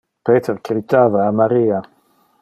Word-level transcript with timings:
Peter 0.27 0.55
critava 0.67 1.19
a 1.27 1.35
Maria. 1.41 1.79